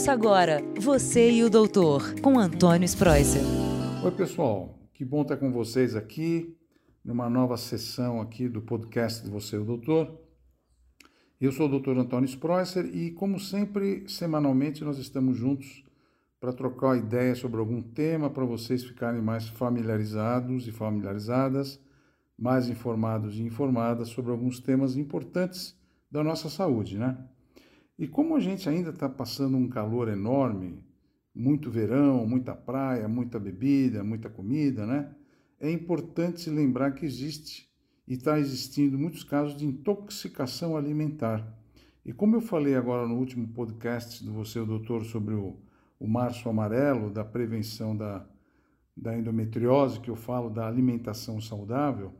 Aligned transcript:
Ouça 0.00 0.12
agora 0.12 0.62
Você 0.80 1.30
e 1.30 1.44
o 1.44 1.50
Doutor, 1.50 2.18
com 2.22 2.38
Antônio 2.38 2.86
Spreuser. 2.86 3.42
Oi, 4.02 4.10
pessoal. 4.10 4.78
Que 4.94 5.04
bom 5.04 5.20
estar 5.20 5.36
com 5.36 5.52
vocês 5.52 5.94
aqui 5.94 6.56
numa 7.04 7.28
nova 7.28 7.58
sessão 7.58 8.18
aqui 8.18 8.48
do 8.48 8.62
podcast 8.62 9.22
de 9.22 9.28
Você 9.28 9.56
e 9.56 9.58
o 9.58 9.64
Doutor. 9.66 10.18
Eu 11.38 11.52
sou 11.52 11.68
o 11.68 11.78
Dr. 11.78 11.98
Antônio 11.98 12.26
Spreuser 12.26 12.86
e, 12.86 13.10
como 13.10 13.38
sempre, 13.38 14.08
semanalmente 14.08 14.82
nós 14.82 14.96
estamos 14.96 15.36
juntos 15.36 15.84
para 16.40 16.54
trocar 16.54 16.96
ideias 16.96 17.36
sobre 17.36 17.60
algum 17.60 17.82
tema 17.82 18.30
para 18.30 18.46
vocês 18.46 18.82
ficarem 18.82 19.20
mais 19.20 19.48
familiarizados 19.48 20.66
e 20.66 20.72
familiarizadas, 20.72 21.78
mais 22.38 22.70
informados 22.70 23.36
e 23.36 23.42
informadas 23.42 24.08
sobre 24.08 24.30
alguns 24.30 24.60
temas 24.60 24.96
importantes 24.96 25.78
da 26.10 26.24
nossa 26.24 26.48
saúde, 26.48 26.96
né? 26.96 27.18
E 28.00 28.08
como 28.08 28.34
a 28.34 28.40
gente 28.40 28.66
ainda 28.66 28.88
está 28.88 29.10
passando 29.10 29.58
um 29.58 29.68
calor 29.68 30.08
enorme, 30.08 30.82
muito 31.34 31.70
verão, 31.70 32.26
muita 32.26 32.54
praia, 32.54 33.06
muita 33.06 33.38
bebida, 33.38 34.02
muita 34.02 34.30
comida, 34.30 34.86
né? 34.86 35.14
É 35.60 35.70
importante 35.70 36.40
se 36.40 36.48
lembrar 36.48 36.92
que 36.92 37.04
existe 37.04 37.68
e 38.08 38.14
está 38.14 38.38
existindo 38.38 38.98
muitos 38.98 39.22
casos 39.22 39.54
de 39.54 39.66
intoxicação 39.66 40.78
alimentar. 40.78 41.46
E 42.02 42.10
como 42.10 42.36
eu 42.36 42.40
falei 42.40 42.74
agora 42.74 43.06
no 43.06 43.18
último 43.18 43.46
podcast 43.48 44.24
do 44.24 44.32
Você, 44.32 44.58
o 44.58 44.64
Doutor, 44.64 45.04
sobre 45.04 45.34
o, 45.34 45.58
o 45.98 46.08
março 46.08 46.48
amarelo, 46.48 47.10
da 47.10 47.22
prevenção 47.22 47.94
da, 47.94 48.26
da 48.96 49.14
endometriose, 49.14 50.00
que 50.00 50.08
eu 50.08 50.16
falo 50.16 50.48
da 50.48 50.66
alimentação 50.66 51.38
saudável, 51.38 52.14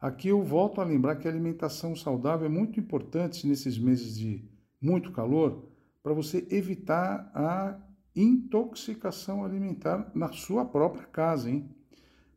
aqui 0.00 0.28
eu 0.28 0.44
volto 0.44 0.80
a 0.80 0.84
lembrar 0.84 1.16
que 1.16 1.26
a 1.26 1.30
alimentação 1.32 1.96
saudável 1.96 2.46
é 2.46 2.48
muito 2.48 2.78
importante 2.78 3.48
nesses 3.48 3.76
meses 3.76 4.16
de 4.16 4.53
muito 4.84 5.10
calor, 5.12 5.70
para 6.02 6.12
você 6.12 6.46
evitar 6.50 7.30
a 7.34 7.80
intoxicação 8.14 9.42
alimentar 9.42 10.12
na 10.14 10.30
sua 10.30 10.64
própria 10.64 11.06
casa, 11.06 11.50
hein? 11.50 11.74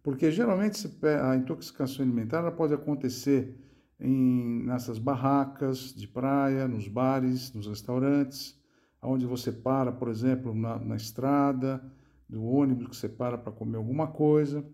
Porque 0.01 0.31
geralmente 0.31 0.87
a 1.21 1.35
intoxicação 1.35 2.05
alimentar 2.05 2.49
pode 2.51 2.73
acontecer 2.73 3.59
em, 3.99 4.63
nessas 4.65 4.97
barracas 4.97 5.93
de 5.93 6.07
praia, 6.07 6.67
nos 6.67 6.87
bares, 6.87 7.53
nos 7.53 7.67
restaurantes, 7.67 8.57
onde 9.01 9.25
você 9.25 9.51
para, 9.51 9.91
por 9.91 10.07
exemplo, 10.07 10.55
na, 10.55 10.79
na 10.79 10.95
estrada, 10.95 11.83
do 12.29 12.43
ônibus 12.45 12.87
que 12.87 12.95
você 12.95 13.09
para 13.09 13.37
para 13.37 13.51
comer 13.51 13.77
alguma 13.77 14.07
coisa. 14.07 14.65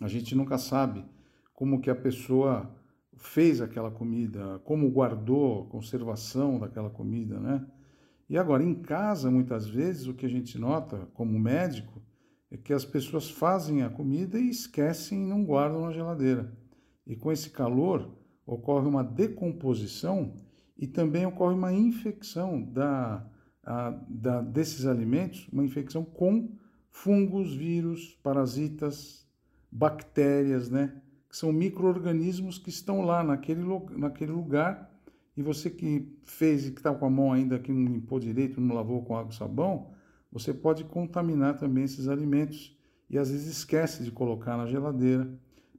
A 0.00 0.06
gente 0.06 0.34
nunca 0.36 0.56
sabe 0.56 1.04
como 1.52 1.80
que 1.80 1.90
a 1.90 1.94
pessoa 1.94 2.72
fez 3.16 3.60
aquela 3.60 3.90
comida, 3.90 4.60
como 4.64 4.90
guardou 4.90 5.62
a 5.62 5.66
conservação 5.66 6.58
daquela 6.58 6.90
comida, 6.90 7.38
né? 7.38 7.66
E 8.28 8.38
agora, 8.38 8.64
em 8.64 8.74
casa, 8.74 9.30
muitas 9.30 9.66
vezes, 9.68 10.06
o 10.06 10.14
que 10.14 10.24
a 10.24 10.28
gente 10.28 10.58
nota 10.58 11.06
como 11.12 11.38
médico 11.38 12.00
é 12.50 12.56
que 12.56 12.72
as 12.72 12.84
pessoas 12.84 13.30
fazem 13.30 13.82
a 13.82 13.90
comida 13.90 14.38
e 14.38 14.48
esquecem 14.48 15.22
e 15.22 15.28
não 15.28 15.44
guardam 15.44 15.82
na 15.82 15.92
geladeira. 15.92 16.52
E 17.06 17.14
com 17.14 17.30
esse 17.30 17.50
calor, 17.50 18.10
ocorre 18.46 18.86
uma 18.86 19.04
decomposição 19.04 20.34
e 20.78 20.86
também 20.86 21.26
ocorre 21.26 21.54
uma 21.54 21.72
infecção 21.72 22.62
da, 22.62 23.26
a, 23.62 23.90
da, 24.08 24.40
desses 24.40 24.86
alimentos, 24.86 25.48
uma 25.52 25.64
infecção 25.64 26.04
com 26.04 26.56
fungos, 26.90 27.54
vírus, 27.54 28.18
parasitas, 28.22 29.26
bactérias, 29.70 30.70
né? 30.70 31.00
Que 31.32 31.38
são 31.38 31.50
micro-organismos 31.50 32.58
que 32.58 32.68
estão 32.68 33.00
lá 33.00 33.24
naquele, 33.24 33.62
naquele 33.96 34.30
lugar 34.30 34.94
e 35.34 35.42
você 35.42 35.70
que 35.70 36.14
fez 36.24 36.66
e 36.66 36.72
que 36.72 36.78
está 36.78 36.94
com 36.94 37.06
a 37.06 37.10
mão 37.10 37.32
ainda 37.32 37.58
que 37.58 37.72
não 37.72 37.90
limpou 37.90 38.20
direito, 38.20 38.60
não 38.60 38.74
lavou 38.74 39.02
com 39.02 39.16
água 39.16 39.32
e 39.32 39.34
sabão, 39.34 39.92
você 40.30 40.52
pode 40.52 40.84
contaminar 40.84 41.56
também 41.56 41.84
esses 41.84 42.06
alimentos 42.06 42.76
e 43.08 43.16
às 43.16 43.30
vezes 43.30 43.46
esquece 43.46 44.04
de 44.04 44.10
colocar 44.10 44.58
na 44.58 44.66
geladeira. 44.66 45.26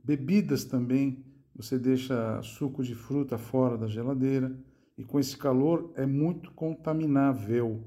Bebidas 0.03 0.63
também, 0.65 1.23
você 1.55 1.77
deixa 1.77 2.41
suco 2.41 2.81
de 2.81 2.95
fruta 2.95 3.37
fora 3.37 3.77
da 3.77 3.85
geladeira 3.85 4.57
e 4.97 5.03
com 5.03 5.19
esse 5.19 5.37
calor 5.37 5.93
é 5.95 6.07
muito 6.07 6.51
contaminável 6.53 7.83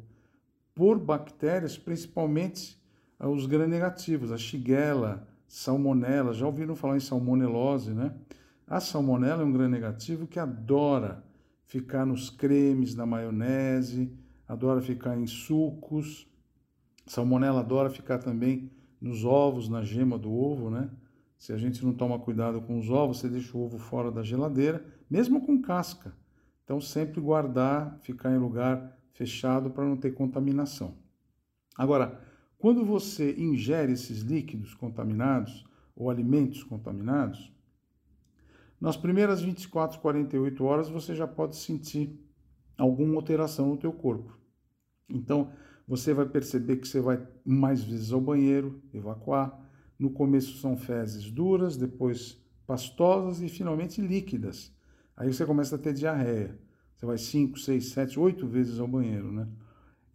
por 0.73 1.01
bactérias, 1.01 1.77
principalmente 1.77 2.81
os 3.19 3.45
gram-negativos, 3.45 4.31
a 4.31 4.39
shigella, 4.39 5.27
salmonela, 5.49 6.33
já 6.33 6.47
ouviram 6.47 6.75
falar 6.75 6.97
em 6.97 7.01
salmonelose, 7.01 7.93
né? 7.93 8.15
A 8.67 8.81
salmonela 8.81 9.43
é 9.43 9.45
um 9.45 9.53
gram 9.53 9.69
negativo 9.69 10.27
que 10.27 10.39
adora 10.39 11.25
ficar 11.67 12.05
nos 12.05 12.31
cremes, 12.31 12.95
na 12.95 13.07
maionese, 13.07 14.13
adora 14.49 14.81
ficar 14.81 15.17
em 15.17 15.27
sucos. 15.27 16.27
Salmonela 17.07 17.61
adora 17.61 17.91
ficar 17.91 18.19
também 18.19 18.71
nos 19.01 19.25
ovos, 19.25 19.69
na 19.69 19.83
gema 19.83 20.19
do 20.19 20.33
ovo, 20.33 20.71
né? 20.71 20.91
Se 21.39 21.53
a 21.53 21.57
gente 21.57 21.85
não 21.85 21.93
toma 21.93 22.19
cuidado 22.19 22.61
com 22.63 22.79
os 22.79 22.91
ovos, 22.91 23.19
você 23.19 23.29
deixa 23.29 23.57
o 23.57 23.63
ovo 23.63 23.79
fora 23.79 24.11
da 24.11 24.23
geladeira, 24.23 24.85
mesmo 25.09 25.45
com 25.45 25.61
casca. 25.61 26.13
Então, 26.65 26.81
sempre 26.81 27.21
guardar, 27.21 27.99
ficar 28.01 28.33
em 28.33 28.39
lugar 28.39 28.99
fechado 29.13 29.71
para 29.71 29.85
não 29.85 29.97
ter 29.97 30.13
contaminação. 30.13 30.95
Agora, 31.77 32.21
quando 32.59 32.85
você 32.85 33.35
ingere 33.39 33.93
esses 33.93 34.21
líquidos 34.21 34.75
contaminados 34.75 35.65
ou 35.95 36.11
alimentos 36.11 36.63
contaminados, 36.63 37.53
nas 38.81 38.97
primeiras 38.97 39.41
24, 39.41 40.01
48 40.01 40.65
horas 40.65 40.89
você 40.89 41.15
já 41.15 41.27
pode 41.27 41.57
sentir 41.57 42.19
alguma 42.77 43.17
alteração 43.17 43.69
no 43.69 43.77
teu 43.77 43.93
corpo. 43.93 44.37
Então, 45.09 45.51
você 45.87 46.13
vai 46.13 46.27
perceber 46.27 46.77
que 46.77 46.89
você 46.89 47.01
vai 47.01 47.27
mais 47.45 47.83
vezes 47.83 48.13
ao 48.13 48.21
banheiro, 48.21 48.83
evacuar. 48.93 49.65
No 49.99 50.11
começo 50.11 50.59
são 50.59 50.77
fezes 50.77 51.31
duras, 51.31 51.77
depois 51.77 52.43
pastosas 52.67 53.41
e 53.41 53.49
finalmente 53.49 54.01
líquidas. 54.01 54.75
Aí 55.17 55.33
você 55.33 55.47
começa 55.47 55.77
a 55.77 55.79
ter 55.79 55.95
diarreia. 55.95 56.59
Você 56.95 57.07
vai 57.07 57.17
5, 57.17 57.59
6, 57.59 57.87
7, 57.91 58.19
8 58.19 58.47
vezes 58.47 58.81
ao 58.81 58.89
banheiro, 58.89 59.31
né? 59.31 59.49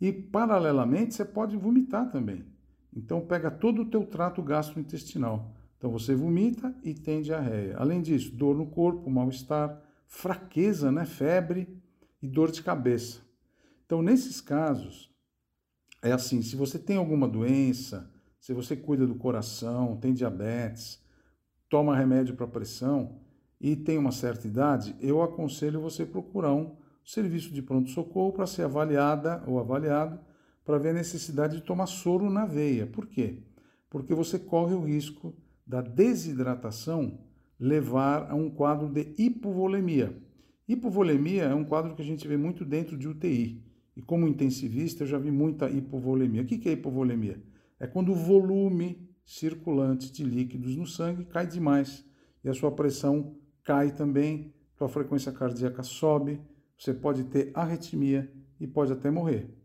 E, 0.01 0.11
paralelamente, 0.11 1.13
você 1.13 1.23
pode 1.23 1.55
vomitar 1.55 2.09
também. 2.09 2.43
Então, 2.91 3.21
pega 3.21 3.51
todo 3.51 3.83
o 3.83 3.85
teu 3.85 4.03
trato 4.03 4.41
gastrointestinal. 4.41 5.53
Então, 5.77 5.91
você 5.91 6.15
vomita 6.15 6.75
e 6.83 6.95
tem 6.95 7.21
diarreia. 7.21 7.77
Além 7.77 8.01
disso, 8.01 8.35
dor 8.35 8.55
no 8.55 8.65
corpo, 8.65 9.09
mal-estar, 9.09 9.79
fraqueza, 10.07 10.91
né? 10.91 11.05
febre 11.05 11.79
e 12.21 12.27
dor 12.27 12.51
de 12.51 12.63
cabeça. 12.63 13.21
Então, 13.85 14.01
nesses 14.01 14.41
casos, 14.41 15.11
é 16.01 16.11
assim, 16.11 16.41
se 16.41 16.55
você 16.55 16.79
tem 16.79 16.97
alguma 16.97 17.27
doença, 17.27 18.11
se 18.39 18.53
você 18.53 18.75
cuida 18.75 19.05
do 19.05 19.15
coração, 19.15 19.97
tem 19.97 20.13
diabetes, 20.13 20.99
toma 21.69 21.95
remédio 21.95 22.35
para 22.35 22.47
pressão 22.47 23.19
e 23.59 23.75
tem 23.75 23.99
uma 23.99 24.11
certa 24.11 24.47
idade, 24.47 24.95
eu 24.99 25.21
aconselho 25.21 25.79
você 25.79 26.05
procurar 26.05 26.53
um 26.53 26.75
serviço 27.03 27.53
de 27.53 27.61
pronto-socorro 27.61 28.33
para 28.33 28.47
ser 28.47 28.63
avaliada 28.63 29.43
ou 29.47 29.59
avaliado 29.59 30.19
para 30.63 30.77
ver 30.77 30.89
a 30.89 30.93
necessidade 30.93 31.57
de 31.57 31.63
tomar 31.63 31.87
soro 31.87 32.29
na 32.29 32.45
veia. 32.45 32.85
Por 32.85 33.07
quê? 33.07 33.39
Porque 33.89 34.13
você 34.13 34.37
corre 34.37 34.73
o 34.73 34.83
risco 34.83 35.35
da 35.65 35.81
desidratação 35.81 37.19
levar 37.59 38.29
a 38.31 38.35
um 38.35 38.49
quadro 38.49 38.87
de 38.87 39.13
hipovolemia. 39.17 40.15
Hipovolemia 40.67 41.43
é 41.43 41.55
um 41.55 41.65
quadro 41.65 41.95
que 41.95 42.01
a 42.01 42.05
gente 42.05 42.27
vê 42.27 42.37
muito 42.37 42.63
dentro 42.63 42.97
de 42.97 43.07
UTI. 43.07 43.63
E 43.95 44.01
como 44.01 44.27
intensivista, 44.27 45.03
eu 45.03 45.07
já 45.07 45.17
vi 45.17 45.29
muita 45.29 45.69
hipovolemia. 45.69 46.41
O 46.41 46.45
que 46.45 46.69
é 46.69 46.71
hipovolemia? 46.71 47.41
É 47.79 47.87
quando 47.87 48.11
o 48.11 48.15
volume 48.15 49.09
circulante 49.25 50.11
de 50.11 50.23
líquidos 50.23 50.75
no 50.75 50.87
sangue 50.87 51.25
cai 51.25 51.45
demais 51.45 52.05
e 52.43 52.49
a 52.49 52.53
sua 52.53 52.71
pressão 52.71 53.35
cai 53.63 53.91
também, 53.91 54.53
sua 54.77 54.89
frequência 54.89 55.31
cardíaca 55.31 55.83
sobe, 55.83 56.39
você 56.81 56.95
pode 56.95 57.25
ter 57.25 57.51
arritmia 57.53 58.33
e 58.59 58.65
pode 58.65 58.91
até 58.91 59.11
morrer. 59.11 59.55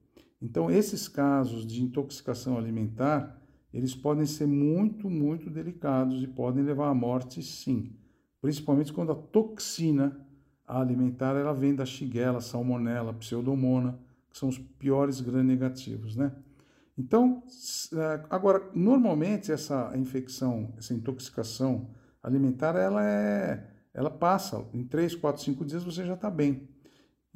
Então, 0.40 0.70
esses 0.70 1.08
casos 1.08 1.66
de 1.66 1.82
intoxicação 1.82 2.58
alimentar, 2.58 3.40
eles 3.72 3.94
podem 3.94 4.26
ser 4.26 4.46
muito, 4.46 5.08
muito 5.08 5.48
delicados 5.48 6.22
e 6.22 6.26
podem 6.26 6.62
levar 6.62 6.90
à 6.90 6.94
morte, 6.94 7.42
sim. 7.42 7.96
Principalmente 8.42 8.92
quando 8.92 9.12
a 9.12 9.14
toxina 9.14 10.20
alimentar 10.66 11.34
ela 11.36 11.54
vem 11.54 11.74
da 11.74 11.86
shigella, 11.86 12.42
salmonella, 12.42 13.14
pseudomonas, 13.14 13.94
que 14.28 14.36
são 14.36 14.50
os 14.50 14.58
piores 14.58 15.18
gram-negativos, 15.18 16.16
né? 16.16 16.32
Então, 16.98 17.42
é, 17.94 18.26
agora, 18.28 18.70
normalmente 18.74 19.50
essa 19.50 19.90
infecção, 19.96 20.74
essa 20.76 20.92
intoxicação 20.92 21.88
alimentar, 22.22 22.76
ela 22.76 23.02
é, 23.02 23.70
ela 23.94 24.10
passa, 24.10 24.66
em 24.74 24.84
3, 24.84 25.14
4, 25.14 25.42
5 25.42 25.64
dias 25.64 25.82
você 25.82 26.04
já 26.04 26.12
está 26.12 26.30
bem. 26.30 26.75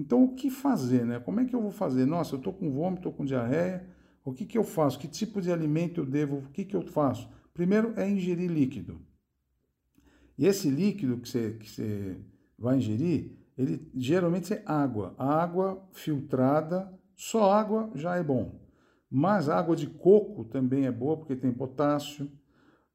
Então, 0.00 0.24
o 0.24 0.34
que 0.34 0.48
fazer, 0.48 1.04
né? 1.04 1.20
Como 1.20 1.40
é 1.40 1.44
que 1.44 1.54
eu 1.54 1.60
vou 1.60 1.70
fazer? 1.70 2.06
Nossa, 2.06 2.34
eu 2.34 2.38
estou 2.38 2.54
com 2.54 2.70
vômito, 2.70 3.00
estou 3.00 3.12
com 3.12 3.22
diarreia, 3.22 3.86
o 4.24 4.32
que, 4.32 4.46
que 4.46 4.56
eu 4.56 4.64
faço? 4.64 4.98
Que 4.98 5.06
tipo 5.06 5.42
de 5.42 5.52
alimento 5.52 6.00
eu 6.00 6.06
devo? 6.06 6.38
O 6.38 6.48
que, 6.52 6.64
que 6.64 6.74
eu 6.74 6.80
faço? 6.80 7.28
Primeiro 7.52 7.92
é 7.98 8.08
ingerir 8.08 8.50
líquido. 8.50 8.98
E 10.38 10.46
esse 10.46 10.70
líquido 10.70 11.18
que 11.18 11.28
você, 11.28 11.50
que 11.50 11.68
você 11.68 12.16
vai 12.58 12.78
ingerir, 12.78 13.36
ele 13.58 13.90
geralmente 13.94 14.54
é 14.54 14.62
água. 14.64 15.14
Água 15.18 15.86
filtrada, 15.92 16.90
só 17.14 17.52
água 17.52 17.90
já 17.94 18.16
é 18.16 18.22
bom. 18.22 18.58
Mas 19.10 19.50
água 19.50 19.76
de 19.76 19.86
coco 19.86 20.46
também 20.46 20.86
é 20.86 20.92
boa 20.92 21.18
porque 21.18 21.36
tem 21.36 21.52
potássio. 21.52 22.30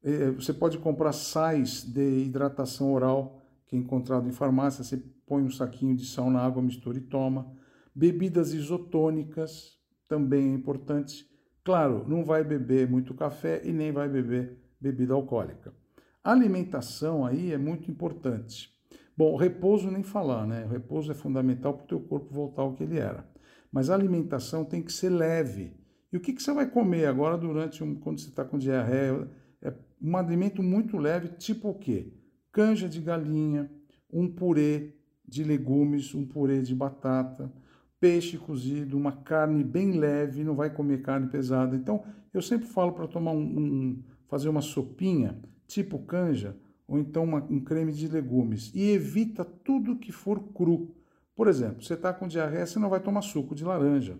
É, 0.02 0.32
você 0.32 0.52
pode 0.52 0.78
comprar 0.78 1.12
sais 1.12 1.84
de 1.84 2.24
hidratação 2.24 2.92
oral, 2.92 3.40
que 3.64 3.76
é 3.76 3.78
encontrado 3.78 4.28
em 4.28 4.32
farmácia. 4.32 4.82
Você 4.82 5.00
põe 5.26 5.42
um 5.42 5.50
saquinho 5.50 5.94
de 5.96 6.06
sal 6.06 6.30
na 6.30 6.40
água, 6.40 6.62
mistura 6.62 6.98
e 6.98 7.00
toma. 7.00 7.52
Bebidas 7.94 8.52
isotônicas 8.52 9.78
também 10.08 10.50
é 10.50 10.54
importante. 10.54 11.26
Claro, 11.64 12.04
não 12.08 12.24
vai 12.24 12.44
beber 12.44 12.88
muito 12.88 13.14
café 13.14 13.60
e 13.64 13.72
nem 13.72 13.90
vai 13.90 14.08
beber 14.08 14.58
bebida 14.80 15.14
alcoólica. 15.14 15.74
Alimentação 16.22 17.24
aí 17.24 17.52
é 17.52 17.58
muito 17.58 17.90
importante. 17.90 18.70
Bom, 19.16 19.36
repouso 19.36 19.90
nem 19.90 20.02
falar, 20.02 20.46
né? 20.46 20.66
Repouso 20.70 21.10
é 21.10 21.14
fundamental 21.14 21.74
para 21.74 21.84
o 21.84 21.88
teu 21.88 22.00
corpo 22.00 22.32
voltar 22.32 22.62
ao 22.62 22.74
que 22.74 22.82
ele 22.82 22.98
era. 22.98 23.28
Mas 23.72 23.90
a 23.90 23.94
alimentação 23.94 24.64
tem 24.64 24.82
que 24.82 24.92
ser 24.92 25.08
leve 25.08 25.74
e 26.12 26.16
o 26.16 26.20
que, 26.20 26.32
que 26.32 26.42
você 26.42 26.52
vai 26.52 26.66
comer 26.66 27.06
agora 27.06 27.36
durante 27.36 27.82
um, 27.82 27.94
quando 27.94 28.20
você 28.20 28.28
está 28.28 28.44
com 28.44 28.58
diarreia? 28.58 29.28
É 29.60 29.74
um 30.00 30.16
alimento 30.16 30.62
muito 30.62 30.96
leve, 30.96 31.28
tipo 31.36 31.68
o 31.68 31.78
quê? 31.78 32.12
Canja 32.52 32.88
de 32.88 33.00
galinha, 33.00 33.70
um 34.10 34.26
purê 34.26 34.94
de 35.26 35.44
legumes, 35.44 36.14
um 36.14 36.24
purê 36.24 36.62
de 36.62 36.74
batata, 36.74 37.52
peixe 37.98 38.36
cozido, 38.36 38.96
uma 38.96 39.12
carne 39.12 39.64
bem 39.64 39.92
leve, 39.92 40.44
não 40.44 40.54
vai 40.54 40.70
comer 40.70 41.02
carne 41.02 41.28
pesada. 41.28 41.74
Então, 41.74 42.04
eu 42.32 42.42
sempre 42.42 42.68
falo 42.68 42.92
para 42.92 43.06
tomar 43.06 43.32
um, 43.32 43.42
um, 43.42 44.02
fazer 44.28 44.48
uma 44.48 44.62
sopinha, 44.62 45.38
tipo 45.66 45.98
canja, 46.00 46.56
ou 46.86 46.98
então 46.98 47.24
uma, 47.24 47.42
um 47.50 47.60
creme 47.60 47.92
de 47.92 48.06
legumes. 48.08 48.70
E 48.74 48.90
evita 48.90 49.44
tudo 49.44 49.96
que 49.96 50.12
for 50.12 50.40
cru. 50.52 50.94
Por 51.34 51.48
exemplo, 51.48 51.82
você 51.82 51.94
está 51.94 52.12
com 52.12 52.28
diarreia, 52.28 52.66
você 52.66 52.78
não 52.78 52.88
vai 52.88 53.00
tomar 53.00 53.22
suco 53.22 53.54
de 53.54 53.64
laranja 53.64 54.18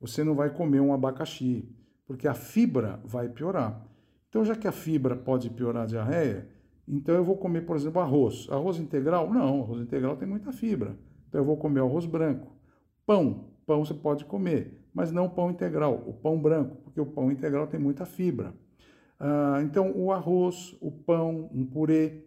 você 0.00 0.22
não 0.22 0.34
vai 0.34 0.50
comer 0.50 0.80
um 0.80 0.92
abacaxi, 0.92 1.68
porque 2.06 2.28
a 2.28 2.34
fibra 2.34 3.00
vai 3.04 3.28
piorar. 3.28 3.84
Então, 4.28 4.44
já 4.44 4.54
que 4.54 4.68
a 4.68 4.72
fibra 4.72 5.16
pode 5.16 5.50
piorar 5.50 5.84
a 5.84 5.86
diarreia, 5.86 6.48
então 6.88 7.14
eu 7.14 7.24
vou 7.24 7.36
comer, 7.36 7.62
por 7.62 7.76
exemplo, 7.76 8.00
arroz. 8.00 8.48
Arroz 8.50 8.78
integral? 8.78 9.32
Não, 9.32 9.62
arroz 9.62 9.82
integral 9.82 10.16
tem 10.16 10.26
muita 10.26 10.52
fibra. 10.52 10.98
Então 11.28 11.40
eu 11.40 11.44
vou 11.44 11.56
comer 11.56 11.80
arroz 11.80 12.06
branco. 12.06 12.56
Pão, 13.04 13.50
pão 13.66 13.84
você 13.84 13.94
pode 13.94 14.24
comer, 14.24 14.88
mas 14.94 15.12
não 15.12 15.28
pão 15.28 15.50
integral, 15.50 16.02
o 16.06 16.12
pão 16.12 16.40
branco, 16.40 16.76
porque 16.82 17.00
o 17.00 17.06
pão 17.06 17.30
integral 17.30 17.66
tem 17.66 17.78
muita 17.78 18.06
fibra. 18.06 18.54
Ah, 19.20 19.60
então, 19.62 19.92
o 19.96 20.12
arroz, 20.12 20.76
o 20.80 20.90
pão, 20.90 21.50
um 21.52 21.66
purê, 21.66 22.24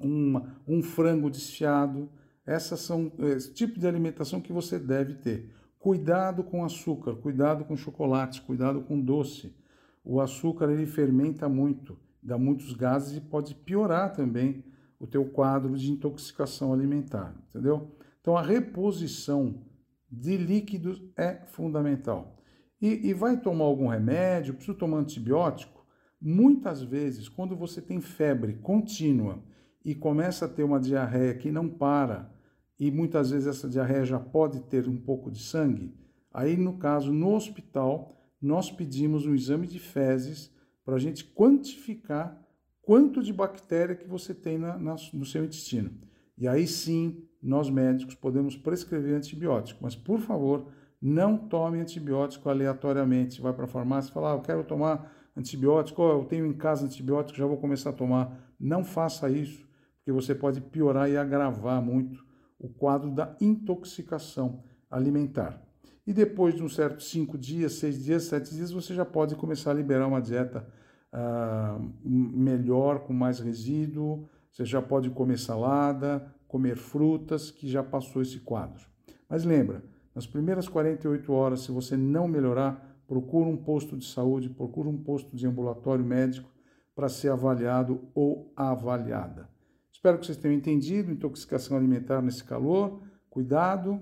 uma, 0.00 0.60
um 0.66 0.82
frango 0.82 1.30
desfiado, 1.30 2.10
essas 2.46 2.80
são 2.80 3.12
esse 3.18 3.52
tipo 3.52 3.78
de 3.78 3.86
alimentação 3.86 4.40
que 4.40 4.52
você 4.52 4.78
deve 4.78 5.14
ter. 5.14 5.50
Cuidado 5.78 6.42
com 6.42 6.64
açúcar, 6.64 7.14
cuidado 7.16 7.64
com 7.64 7.76
chocolate, 7.76 8.42
cuidado 8.42 8.82
com 8.82 9.00
doce. 9.00 9.54
O 10.02 10.20
açúcar 10.20 10.70
ele 10.70 10.86
fermenta 10.86 11.48
muito, 11.48 11.98
dá 12.24 12.38
muitos 12.38 12.72
gases 12.72 13.16
e 13.16 13.20
pode 13.20 13.54
piorar 13.54 14.12
também 14.12 14.64
o 14.98 15.06
teu 15.06 15.26
quadro 15.26 15.76
de 15.76 15.92
intoxicação 15.92 16.72
alimentar, 16.72 17.34
entendeu? 17.50 17.94
Então 18.20 18.36
a 18.36 18.42
reposição 18.42 19.62
de 20.10 20.36
líquidos 20.36 21.02
é 21.16 21.44
fundamental. 21.46 22.36
E, 22.80 23.08
e 23.08 23.14
vai 23.14 23.36
tomar 23.36 23.64
algum 23.64 23.88
remédio, 23.88 24.54
precisa 24.54 24.76
tomar 24.76 24.98
antibiótico? 24.98 25.84
Muitas 26.20 26.82
vezes, 26.82 27.28
quando 27.28 27.54
você 27.54 27.82
tem 27.82 28.00
febre 28.00 28.54
contínua 28.54 29.42
e 29.84 29.94
começa 29.94 30.46
a 30.46 30.48
ter 30.48 30.62
uma 30.62 30.80
diarreia 30.80 31.34
que 31.34 31.52
não 31.52 31.68
para, 31.68 32.32
e 32.78 32.90
muitas 32.90 33.30
vezes 33.30 33.46
essa 33.46 33.68
diarreia 33.68 34.04
já 34.04 34.18
pode 34.18 34.60
ter 34.60 34.88
um 34.88 34.96
pouco 34.96 35.30
de 35.30 35.42
sangue, 35.42 35.94
aí 36.32 36.56
no 36.56 36.78
caso, 36.78 37.12
no 37.12 37.34
hospital, 37.34 38.16
nós 38.40 38.70
pedimos 38.70 39.26
um 39.26 39.34
exame 39.34 39.66
de 39.66 39.78
fezes 39.78 40.50
para 40.84 40.96
a 40.96 40.98
gente 40.98 41.24
quantificar 41.24 42.40
quanto 42.82 43.22
de 43.22 43.32
bactéria 43.32 43.94
que 43.94 44.06
você 44.06 44.34
tem 44.34 44.58
na, 44.58 44.76
na, 44.78 44.96
no 45.12 45.24
seu 45.24 45.44
intestino. 45.44 45.90
E 46.36 46.46
aí 46.46 46.66
sim, 46.66 47.24
nós 47.42 47.70
médicos 47.70 48.14
podemos 48.14 48.56
prescrever 48.56 49.16
antibiótico, 49.16 49.80
mas 49.82 49.96
por 49.96 50.20
favor, 50.20 50.66
não 51.00 51.36
tome 51.36 51.80
antibiótico 51.80 52.48
aleatoriamente. 52.48 53.40
Vai 53.40 53.52
para 53.52 53.64
a 53.64 53.68
farmácia 53.68 54.10
e 54.10 54.12
fala, 54.12 54.32
ah, 54.32 54.36
eu 54.36 54.40
quero 54.40 54.64
tomar 54.64 55.12
antibiótico, 55.36 56.02
eu 56.02 56.24
tenho 56.24 56.46
em 56.46 56.54
casa 56.54 56.86
antibiótico, 56.86 57.38
já 57.38 57.46
vou 57.46 57.58
começar 57.58 57.90
a 57.90 57.94
tomar. 57.94 58.34
Não 58.58 58.82
faça 58.82 59.28
isso, 59.28 59.68
porque 59.96 60.12
você 60.12 60.34
pode 60.34 60.60
piorar 60.60 61.10
e 61.10 61.16
agravar 61.16 61.82
muito 61.82 62.24
o 62.58 62.68
quadro 62.68 63.10
da 63.10 63.36
intoxicação 63.40 64.62
alimentar. 64.90 65.62
E 66.06 66.12
depois 66.12 66.54
de 66.54 66.62
um 66.62 66.68
certo 66.68 67.02
cinco 67.02 67.38
dias, 67.38 67.74
seis 67.74 68.02
dias, 68.02 68.24
sete 68.24 68.54
dias, 68.54 68.70
você 68.70 68.94
já 68.94 69.04
pode 69.04 69.34
começar 69.36 69.70
a 69.70 69.74
liberar 69.74 70.06
uma 70.06 70.20
dieta 70.20 70.66
uh, 71.12 71.92
melhor, 72.04 73.00
com 73.00 73.12
mais 73.12 73.40
resíduo. 73.40 74.28
Você 74.52 74.64
já 74.64 74.82
pode 74.82 75.08
comer 75.10 75.38
salada, 75.38 76.32
comer 76.46 76.76
frutas, 76.76 77.50
que 77.50 77.68
já 77.68 77.82
passou 77.82 78.20
esse 78.20 78.40
quadro. 78.40 78.86
Mas 79.28 79.44
lembra, 79.44 79.82
nas 80.14 80.26
primeiras 80.26 80.68
48 80.68 81.32
horas, 81.32 81.60
se 81.60 81.72
você 81.72 81.96
não 81.96 82.28
melhorar, 82.28 83.02
procura 83.06 83.48
um 83.48 83.56
posto 83.56 83.96
de 83.96 84.06
saúde, 84.06 84.48
procura 84.48 84.88
um 84.88 84.96
posto 84.96 85.34
de 85.34 85.46
ambulatório 85.46 86.04
médico 86.04 86.50
para 86.94 87.08
ser 87.08 87.30
avaliado 87.30 88.00
ou 88.14 88.52
avaliada. 88.54 89.48
Espero 89.92 90.18
que 90.18 90.26
vocês 90.26 90.38
tenham 90.38 90.56
entendido 90.56 91.10
intoxicação 91.10 91.76
alimentar 91.76 92.22
nesse 92.22 92.44
calor. 92.44 93.00
Cuidado, 93.28 94.00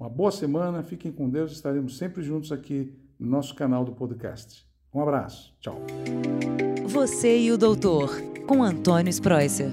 uma 0.00 0.08
boa 0.08 0.30
semana, 0.30 0.82
fiquem 0.82 1.12
com 1.12 1.28
Deus, 1.28 1.52
estaremos 1.52 1.98
sempre 1.98 2.22
juntos 2.22 2.50
aqui 2.50 2.98
no 3.18 3.28
nosso 3.28 3.54
canal 3.54 3.84
do 3.84 3.92
podcast. 3.92 4.66
Um 4.94 5.02
abraço, 5.02 5.54
tchau. 5.60 5.78
Você 6.86 7.38
e 7.38 7.52
o 7.52 7.58
doutor, 7.58 8.10
com 8.46 8.62
Antônio 8.62 9.10
Spreuser. 9.10 9.70